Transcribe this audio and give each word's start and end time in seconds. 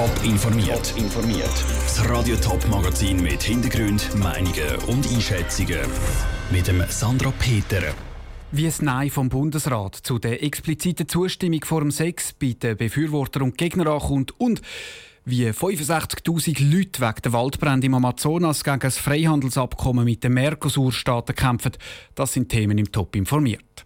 Top 0.00 0.24
informiert. 0.24 0.94
informiert. 0.96 1.64
Das 1.82 2.08
Radio 2.08 2.34
Top 2.36 2.66
Magazin 2.70 3.22
mit 3.22 3.42
Hintergrund, 3.42 4.08
Meinungen 4.16 4.76
und 4.86 5.06
Einschätzungen 5.12 5.78
mit 6.50 6.68
dem 6.68 6.82
Sandra 6.88 7.30
Peter. 7.38 7.82
Wie 8.50 8.64
es 8.64 8.80
Nein 8.80 9.10
vom 9.10 9.28
Bundesrat 9.28 9.94
zu 9.96 10.18
der 10.18 10.42
expliziten 10.42 11.06
Zustimmung 11.06 11.62
vor 11.66 11.82
dem 11.82 11.90
Sex 11.90 12.32
bei 12.32 12.54
den 12.54 12.78
Befürwortern 12.78 13.42
und 13.42 13.58
Gegnern 13.58 13.88
ankommt 13.88 14.32
und 14.40 14.62
wie 15.26 15.46
65.000 15.50 16.74
Leute 16.74 17.02
wegen 17.02 17.22
der 17.22 17.32
Waldbrände 17.34 17.86
im 17.86 17.92
Amazonas 17.92 18.64
gegen 18.64 18.80
das 18.80 18.96
Freihandelsabkommen 18.96 20.06
mit 20.06 20.24
den 20.24 20.32
Mercosur-Staaten 20.32 21.34
kämpfen, 21.34 21.72
das 22.14 22.32
sind 22.32 22.48
Themen 22.48 22.78
im 22.78 22.90
Top 22.90 23.14
informiert. 23.16 23.84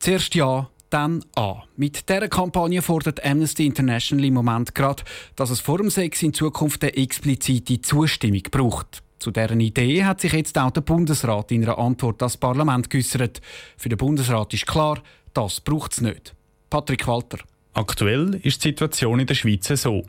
Zuerst 0.00 0.34
ja, 0.34 0.68
dann 0.94 1.24
an. 1.34 1.62
Mit 1.76 2.08
dieser 2.08 2.28
Kampagne 2.28 2.80
fordert 2.80 3.24
Amnesty 3.24 3.66
International 3.66 4.24
im 4.24 4.34
Moment 4.34 4.76
gerade, 4.76 5.02
dass 5.34 5.50
es 5.50 5.58
vor 5.58 5.78
dem 5.78 5.90
Sex 5.90 6.22
in 6.22 6.32
Zukunft 6.32 6.84
eine 6.84 6.96
explizite 6.96 7.80
Zustimmung 7.80 8.42
braucht. 8.48 9.02
Zu 9.18 9.32
deren 9.32 9.58
Idee 9.58 10.04
hat 10.04 10.20
sich 10.20 10.32
jetzt 10.32 10.56
auch 10.56 10.70
der 10.70 10.82
Bundesrat 10.82 11.50
in 11.50 11.64
einer 11.64 11.78
Antwort 11.78 12.22
das 12.22 12.36
Parlament 12.36 12.90
geäußert. 12.90 13.40
Für 13.76 13.88
den 13.88 13.98
Bundesrat 13.98 14.54
ist 14.54 14.68
klar, 14.68 15.02
das 15.32 15.60
braucht 15.60 15.94
es 15.94 16.00
nicht. 16.00 16.32
Patrick 16.70 17.08
Walter. 17.08 17.38
Aktuell 17.72 18.38
ist 18.44 18.64
die 18.64 18.68
Situation 18.68 19.18
in 19.18 19.26
der 19.26 19.34
Schweiz 19.34 19.66
so. 19.66 20.04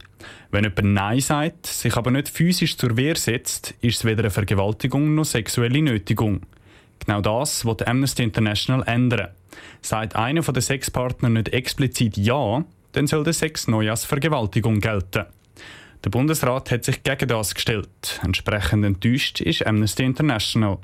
Wenn 0.52 0.66
jemand 0.66 0.94
Nein 0.94 1.20
sagt, 1.20 1.66
sich 1.66 1.98
aber 1.98 2.12
nicht 2.12 2.30
physisch 2.30 2.77
zur 2.77 2.96
Wehr 2.96 3.16
setzt, 3.16 3.74
ist 3.82 3.98
es 3.98 4.05
weder 4.05 4.20
eine 4.20 4.30
Vergewaltigung 4.30 5.16
noch 5.16 5.26
sexuelle 5.26 5.82
Nötigung. 5.82 6.41
Genau 7.05 7.22
das 7.22 7.66
wird 7.66 7.88
Amnesty 7.88 8.23
International 8.23 8.84
ändern. 8.88 9.30
Sagt 9.82 10.16
einer 10.16 10.41
der 10.41 10.62
Sexpartner 10.62 11.30
nicht 11.30 11.50
explizit 11.50 12.18
Ja, 12.18 12.66
dann 12.94 13.08
soll 13.08 13.23
der 13.23 13.34
Sex 13.34 13.68
neu 13.68 13.90
als 13.90 14.05
Vergewaltigung 14.05 14.80
gelten. 14.80 15.26
Der 16.04 16.10
Bundesrat 16.10 16.72
hat 16.72 16.84
sich 16.84 17.04
gegen 17.04 17.27
das 17.27 17.54
gestellt. 17.54 18.20
Entsprechend 18.24 18.85
enttäuscht 18.85 19.41
ist 19.41 19.65
Amnesty 19.65 20.04
International. 20.04 20.77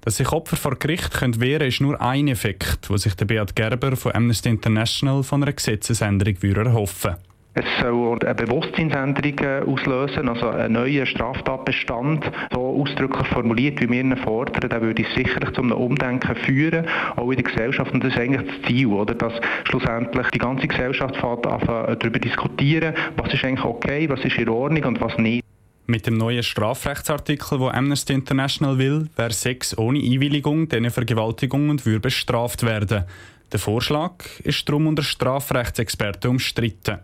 Dass 0.00 0.18
sich 0.18 0.32
Opfer 0.32 0.56
vor 0.56 0.76
Gericht 0.76 1.12
können 1.12 1.40
wehren 1.40 1.58
können, 1.58 1.68
ist 1.68 1.80
nur 1.80 2.00
ein 2.00 2.28
Effekt, 2.28 2.90
wo 2.90 2.96
sich 2.96 3.14
der 3.14 3.24
Beat 3.24 3.56
Gerber 3.56 3.96
von 3.96 4.14
Amnesty 4.14 4.50
International 4.50 5.22
von 5.22 5.42
einer 5.42 5.52
Gesetzesänderung 5.52 6.36
erhoffen 6.42 7.12
würde. 7.12 7.33
Es 7.56 7.64
soll 7.80 8.18
eine 8.24 8.34
Bewusstseinsänderung 8.34 9.38
äh, 9.38 9.62
auslösen, 9.64 10.28
also 10.28 10.48
einen 10.48 10.72
neuen 10.72 11.06
Straftatbestand, 11.06 12.28
so 12.52 12.80
ausdrücklich 12.80 13.28
formuliert, 13.28 13.80
wie 13.80 13.88
wir 13.88 14.00
ihn 14.00 14.16
fordern, 14.16 14.68
der 14.68 14.82
würde 14.82 15.04
sicherlich 15.14 15.52
zu 15.52 15.62
einem 15.62 15.72
Umdenken 15.72 16.34
führen, 16.34 16.84
auch 17.14 17.30
in 17.30 17.36
der 17.36 17.44
Gesellschaft. 17.44 17.92
Und 17.92 18.02
das 18.02 18.12
ist 18.12 18.18
eigentlich 18.18 18.50
das 18.50 18.68
Ziel, 18.68 18.88
oder? 18.88 19.14
dass 19.14 19.34
schlussendlich 19.64 20.26
die 20.30 20.38
ganze 20.38 20.66
Gesellschaft 20.66 21.14
äh, 21.14 21.96
darüber 21.96 22.18
diskutieren, 22.18 22.94
was 23.16 23.32
ist 23.32 23.44
eigentlich 23.44 23.64
okay, 23.64 24.08
was 24.08 24.24
ist 24.24 24.36
in 24.36 24.48
Ordnung 24.48 24.82
und 24.84 25.00
was 25.00 25.16
nicht. 25.18 25.44
Mit 25.86 26.08
dem 26.08 26.16
neuen 26.16 26.42
Strafrechtsartikel, 26.42 27.60
wo 27.60 27.68
Amnesty 27.68 28.14
International 28.14 28.78
will, 28.78 29.08
wäre 29.14 29.32
Sex 29.32 29.78
ohne 29.78 30.00
Einwilligung 30.00 30.68
diesen 30.68 30.90
Vergewaltigungen 30.90 31.84
würde 31.84 32.00
bestraft 32.00 32.64
werden. 32.64 33.04
Der 33.52 33.60
Vorschlag 33.60 34.14
ist 34.42 34.68
darum 34.68 34.88
unter 34.88 35.04
Strafrechtsexperten 35.04 36.30
umstritten. 36.30 36.98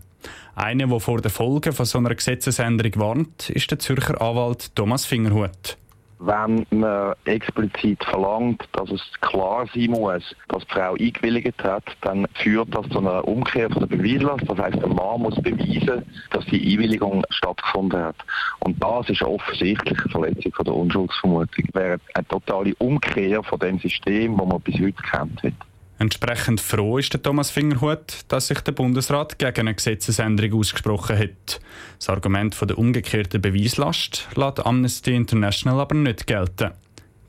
Einer, 0.55 0.87
der 0.87 1.01
vor 1.01 1.21
den 1.21 1.31
Folgen 1.31 1.73
von 1.73 1.87
so 1.87 1.99
einer 1.99 2.15
Gesetzesänderung 2.15 2.93
warnt, 2.97 3.51
ist 3.51 3.71
der 3.71 3.79
Zürcher 3.79 4.21
Anwalt 4.21 4.75
Thomas 4.75 5.07
Fingerhut. 5.07 5.79
Wenn 6.23 6.67
man 6.69 7.15
explizit 7.25 8.05
verlangt, 8.05 8.69
dass 8.73 8.91
es 8.91 9.01
klar 9.23 9.67
sein 9.75 9.93
muss, 9.93 10.37
dass 10.49 10.67
die 10.67 10.75
Frau 10.75 10.93
eingewilligt 10.93 11.65
hat, 11.65 11.85
dann 12.03 12.27
führt 12.35 12.75
das 12.75 12.87
zu 12.91 12.99
einer 12.99 13.27
Umkehr 13.27 13.71
von 13.71 13.89
der 13.89 13.97
Beweislast. 13.97 14.45
Das 14.47 14.59
heißt, 14.59 14.83
der 14.83 14.89
Mann 14.89 15.23
muss 15.23 15.37
beweisen, 15.37 16.05
dass 16.31 16.45
die 16.45 16.75
Einwilligung 16.75 17.25
stattgefunden 17.31 18.03
hat. 18.03 18.17
Und 18.59 18.83
das 18.83 19.09
ist 19.09 19.23
eine 19.23 19.33
offensichtliche 19.33 20.09
Verletzung 20.11 20.53
von 20.53 20.65
der 20.67 20.75
Unschuldsvermutung. 20.75 21.65
Das 21.73 21.83
wäre 21.83 22.01
eine 22.13 22.29
totale 22.29 22.75
Umkehr 22.75 23.43
von 23.43 23.59
dem 23.59 23.79
System, 23.79 24.37
das 24.37 24.47
man 24.47 24.61
bis 24.61 24.75
heute 24.75 25.03
kennt 25.11 25.43
hat. 25.43 25.70
Entsprechend 26.01 26.63
froh 26.63 26.97
ist 26.97 27.13
der 27.13 27.23
Thomas 27.23 27.51
Fingerhut, 27.51 28.25
dass 28.29 28.47
sich 28.47 28.61
der 28.61 28.73
Bundesrat 28.73 29.39
gegen 29.39 29.61
eine 29.69 29.75
Gesetzesänderung 29.75 30.59
ausgesprochen 30.59 31.19
hat. 31.19 31.61
Das 31.99 32.09
Argument 32.09 32.55
von 32.55 32.69
der 32.69 32.79
umgekehrten 32.79 33.43
Beweislast 33.43 34.27
lässt 34.35 34.65
Amnesty 34.65 35.15
International 35.15 35.79
aber 35.79 35.95
nicht 35.95 36.27
gelten. 36.27 36.71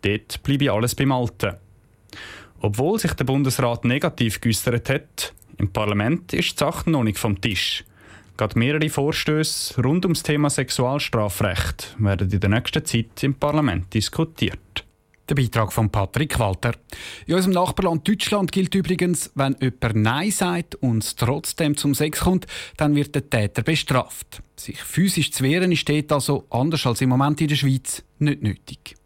Dort 0.03 0.41
bleibe 0.43 0.71
alles 0.71 0.95
beim 0.95 1.11
Alten. 1.11 1.57
Obwohl 2.61 2.97
sich 2.97 3.11
der 3.11 3.25
Bundesrat 3.25 3.83
negativ 3.83 4.39
geäußert 4.39 4.89
hat, 4.89 5.33
im 5.57 5.73
Parlament 5.73 6.31
ist 6.31 6.53
die 6.53 6.57
Sache 6.57 6.89
noch 6.89 7.03
nicht 7.03 7.19
vom 7.19 7.41
Tisch. 7.41 7.83
Gerade 8.37 8.57
mehrere 8.57 8.87
Vorstöße 8.87 9.81
rund 9.81 10.05
ums 10.05 10.23
Thema 10.23 10.49
Sexualstrafrecht 10.49 11.97
werden 11.99 12.31
in 12.31 12.39
der 12.39 12.49
nächsten 12.49 12.85
Zeit 12.85 13.21
im 13.21 13.33
Parlament 13.33 13.93
diskutiert. 13.93 14.70
Der 15.31 15.35
Beitrag 15.35 15.71
von 15.71 15.89
Patrick 15.89 16.37
Walter. 16.39 16.73
In 17.25 17.35
unserem 17.35 17.53
Nachbarland 17.53 18.05
Deutschland 18.05 18.51
gilt 18.51 18.75
übrigens, 18.75 19.31
wenn 19.33 19.55
jemand 19.61 19.95
Nein 19.95 20.29
sagt 20.29 20.75
und 20.75 21.05
es 21.05 21.15
trotzdem 21.15 21.77
zum 21.77 21.95
Sex 21.95 22.19
kommt, 22.19 22.47
dann 22.75 22.95
wird 22.95 23.15
der 23.15 23.29
Täter 23.29 23.61
bestraft. 23.61 24.43
Sich 24.57 24.83
physisch 24.83 25.31
zu 25.31 25.45
wehren 25.45 25.71
ist 25.71 25.87
dort 25.87 26.11
also, 26.11 26.43
anders 26.49 26.85
als 26.85 26.99
im 26.99 27.07
Moment 27.07 27.39
in 27.39 27.47
der 27.47 27.55
Schweiz, 27.55 28.03
nicht 28.19 28.43
nötig. 28.43 28.97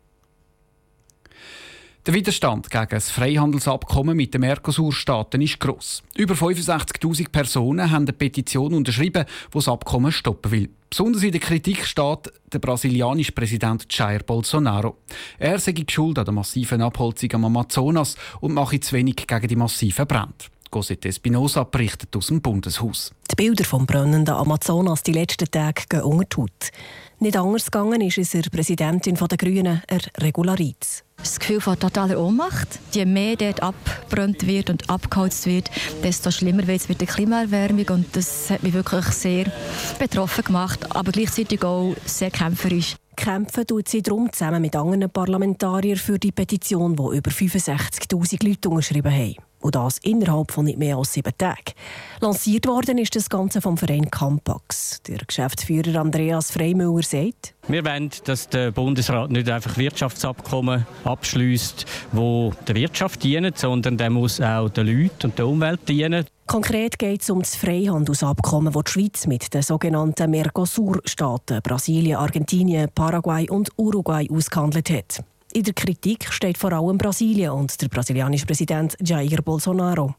Der 2.06 2.14
Widerstand 2.14 2.70
gegen 2.70 2.88
das 2.92 3.10
Freihandelsabkommen 3.10 4.16
mit 4.16 4.32
den 4.32 4.42
Mercosur-Staaten 4.42 5.42
ist 5.42 5.60
gross. 5.60 6.04
Über 6.16 6.36
65.000 6.36 7.32
Personen 7.32 7.90
haben 7.90 8.04
eine 8.04 8.14
Petition 8.14 8.76
unterschrieben, 8.76 9.26
die 9.26 9.52
das 9.52 9.68
Abkommen 9.68 10.12
stoppen 10.12 10.52
will. 10.52 10.70
Besonders 10.88 11.24
in 11.24 11.32
der 11.32 11.42
Kritik 11.42 11.84
steht 11.84 12.32
der 12.54 12.60
brasilianische 12.60 13.32
Präsident 13.32 13.88
Jair 13.90 14.20
Bolsonaro. 14.20 14.98
Er 15.40 15.58
sei 15.58 15.74
schuld 15.90 16.20
an 16.20 16.26
der 16.26 16.34
massiven 16.36 16.84
Abholzung 16.84 17.34
am 17.34 17.46
Amazonas 17.46 18.16
und 18.40 18.54
mache 18.54 18.80
zu 18.80 18.96
wenig 18.96 19.16
gegen 19.26 19.48
die 19.48 19.56
massiven 19.56 20.06
Brände. 20.06 20.46
Cosette 20.70 21.08
Espinosa 21.08 21.64
berichtet 21.64 22.16
aus 22.16 22.28
dem 22.28 22.40
Bundeshaus. 22.40 23.14
Die 23.32 23.36
Bilder 23.36 23.66
vom 23.66 23.88
brennenden 23.88 24.36
Amazonas 24.36 25.02
die 25.02 25.14
letzten 25.14 25.50
Tage 25.50 25.86
gehen 25.90 26.02
unter 26.02 26.26
die 26.26 26.42
Haut. 26.42 26.72
Nicht 27.20 27.36
anders 27.36 27.72
gegangen 27.72 28.02
ist 28.02 28.20
es 28.20 28.30
der 28.30 28.44
Präsidentin 28.44 29.16
der 29.16 29.38
Grünen, 29.40 29.82
er 29.88 30.02
Regulariz. 30.22 31.05
Das 31.18 31.40
Gefühl 31.40 31.60
von 31.60 31.80
totaler 31.80 32.20
Ohnmacht. 32.20 32.80
Je 32.92 33.06
mehr 33.06 33.36
dort 33.36 33.64
abbrannt 33.64 34.46
wird 34.46 34.70
und 34.70 34.90
abgeholzt 34.90 35.46
wird, 35.48 35.72
desto 36.04 36.30
schlimmer 36.32 36.68
wird 36.68 36.82
es 36.82 36.90
mit 36.90 37.02
der 37.02 37.08
Klimaerwärmung. 37.08 37.88
Und 37.90 38.16
das 38.16 38.50
hat 38.50 38.64
mich 38.64 38.74
wirklich 38.74 39.06
sehr 39.06 39.52
betroffen 39.98 40.44
gemacht, 40.44 40.96
aber 40.96 41.12
gleichzeitig 41.12 41.64
auch 41.64 41.96
sehr 42.06 42.32
kämpferisch. 42.32 42.96
Kämpfen 43.16 43.66
tut 43.66 43.88
sie 43.88 44.02
darum 44.02 44.32
zusammen 44.32 44.62
mit 44.62 44.76
anderen 44.76 45.10
Parlamentariern 45.10 45.98
für 45.98 46.20
die 46.20 46.32
Petition, 46.32 46.96
die 46.96 47.18
über 47.18 47.32
65.000 47.32 48.48
Leute 48.48 48.70
unterschrieben 48.70 49.12
haben. 49.12 49.36
Und 49.66 49.74
das 49.74 49.98
innerhalb 49.98 50.52
von 50.52 50.66
nicht 50.66 50.78
mehr 50.78 50.96
als 50.96 51.14
sieben 51.14 51.34
Tagen. 51.40 51.74
Lanciert 52.22 52.68
worden 52.68 53.00
ist 53.00 53.16
das 53.16 53.32
Ganze 53.32 53.62
vom 53.62 53.78
Verein 53.78 54.12
Campax. 54.12 55.02
Der 55.08 55.18
Geschäftsführer 55.18 56.02
Andreas 56.02 56.52
Freimüller 56.52 57.02
sagt, 57.02 57.56
wir 57.68 57.84
wollen, 57.84 58.12
dass 58.26 58.48
der 58.48 58.70
Bundesrat 58.70 59.32
nicht 59.32 59.50
einfach 59.50 59.76
Wirtschaftsabkommen 59.76 60.86
abschließt, 61.04 61.84
wo 62.12 62.54
der 62.68 62.76
Wirtschaft 62.76 63.24
dienen, 63.24 63.54
sondern 63.56 63.98
der 63.98 64.12
muss 64.12 64.40
auch 64.40 64.70
den 64.70 64.86
Leuten 64.86 65.32
und 65.32 65.40
der 65.40 65.48
Umwelt 65.48 65.90
dienen. 65.90 66.28
Konkret 66.46 67.00
geht 67.00 67.24
es 67.24 67.32
um 67.32 67.40
das 67.40 67.56
Freihandelsabkommen, 67.56 68.72
das 68.72 68.84
die 68.84 68.92
Schweiz 68.92 69.26
mit 69.26 69.52
den 69.52 69.64
sogenannten 69.64 70.30
Mercosur-Staaten 70.30 71.62
Brasilien, 71.64 72.18
Argentinien, 72.18 72.90
Paraguay 72.94 73.50
und 73.50 73.72
Uruguay 73.78 74.28
ausgehandelt 74.32 74.92
hat. 74.92 75.24
In 75.56 75.64
der 75.64 75.74
Kritik 75.74 76.34
steht 76.34 76.58
vor 76.58 76.74
allem 76.74 76.98
Brasilien 76.98 77.52
und 77.52 77.82
der 77.82 77.88
brasilianische 77.88 78.46
Präsident 78.46 78.98
Jair 79.00 79.42
Bolsonaro. 79.42 80.14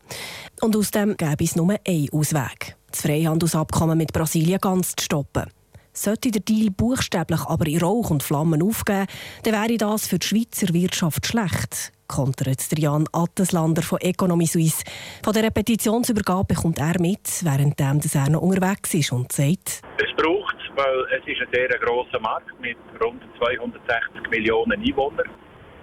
Und 0.63 0.75
aus 0.75 0.91
dem 0.91 1.15
gäbe 1.15 1.45
es 1.45 1.55
nur 1.55 1.77
einen 1.87 2.09
Ausweg: 2.11 2.75
das 2.91 3.03
Freihandelsabkommen 3.03 3.99
mit 3.99 4.15
Brasilien 4.15 4.59
ganz 4.59 4.97
zu 4.97 5.05
stoppen. 5.05 5.45
Sollte 5.93 6.31
der 6.31 6.41
Deal 6.41 6.71
buchstäblich 6.71 7.43
aber 7.43 7.67
in 7.67 7.81
Rauch 7.81 8.09
und 8.09 8.23
Flammen 8.23 8.63
aufgehen, 8.63 9.07
dann 9.43 9.53
wäre 9.53 9.77
das 9.77 10.07
für 10.07 10.19
die 10.19 10.27
Schweizer 10.27 10.73
Wirtschaft 10.73 11.27
schlecht, 11.27 11.93
kontert 12.09 12.79
Jan 12.79 13.07
Atteslander 13.13 13.83
von 13.83 14.01
Economy 14.01 14.47
Suisse. 14.47 14.85
Von 15.23 15.35
der 15.35 15.51
Petitionsübergabe 15.51 16.55
bekommt 16.55 16.79
er 16.79 16.99
mit, 16.99 17.45
während 17.45 17.79
er 17.79 18.31
noch 18.31 18.41
unterwegs 18.41 18.95
ist 18.95 19.13
und 19.13 19.33
sagt, 19.33 19.83
es 19.99 20.17
braucht 20.17 20.66
weil 20.77 21.07
es 21.19 21.27
ist 21.27 21.41
ein 21.41 21.49
sehr 21.53 21.69
grosser 21.79 22.21
Markt 22.21 22.59
mit 22.61 22.77
rund 23.03 23.23
260 23.39 24.31
Millionen 24.31 24.81
Einwohnern. 24.81 25.29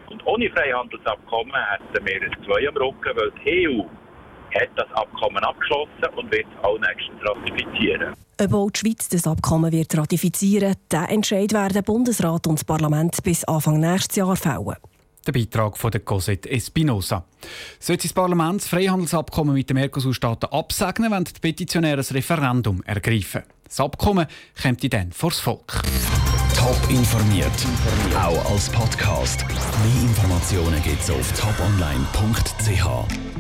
Und 0.10 0.26
ohne 0.26 0.50
Freihandelsabkommen 0.52 1.54
hätten 1.54 2.06
wir 2.06 2.22
ein 2.22 2.46
Zwei 2.46 2.68
am 2.68 2.78
Rücken, 2.78 3.18
weil 3.18 3.32
die 3.44 3.68
EU 3.68 3.84
hat 4.54 4.70
das 4.76 4.92
Abkommen 4.94 5.44
abgeschlossen 5.44 6.16
und 6.16 6.32
wird 6.32 6.46
es 6.46 6.64
auch 6.64 6.78
nächstens 6.80 7.20
ratifizieren. 7.28 8.14
Ob 8.40 8.54
auch 8.54 8.70
die 8.70 8.80
Schweiz 8.80 9.10
das 9.10 9.26
Abkommen 9.26 9.72
wird 9.72 9.98
ratifizieren, 9.98 10.76
der 10.92 11.10
Entscheid 11.10 11.54
werden 11.54 11.84
Bundesrat 11.84 12.46
und 12.48 12.60
das 12.60 12.66
Parlament 12.66 13.18
bis 13.24 13.44
Anfang 13.46 13.80
nächstes 13.80 14.18
Jahr 14.18 14.36
fällen. 14.36 14.78
Der 15.26 15.32
Beitrag 15.32 15.78
von 15.78 15.92
der 15.92 16.02
Cosette 16.02 16.50
Espinosa. 16.50 17.26
Sollte 17.80 18.08
das 18.08 18.14
Parlament 18.14 18.62
das 18.62 18.68
Freihandelsabkommen 18.68 19.54
mit 19.54 19.70
den 19.70 19.76
Mercosur-Staaten 19.76 20.48
absegnen, 20.48 21.12
wenn 21.12 21.24
die 21.24 21.32
Petitionäre 21.40 22.02
ein 22.02 22.14
Referendum 22.14 22.84
ergreifen. 22.84 23.44
Das 23.66 23.80
Abkommen 23.80 24.28
kommt 24.62 24.94
dann 24.94 25.12
vor 25.12 25.30
das 25.30 25.40
Volk. 25.40 25.82
Top 26.56 26.78
informiert, 26.90 27.52
auch 28.16 28.52
als 28.52 28.70
Podcast. 28.70 29.46
Mehr 29.48 30.04
Informationen 30.04 30.82
gibt 30.84 31.02
es 31.02 31.10
auf 31.10 31.32
toponline.ch. 31.34 33.33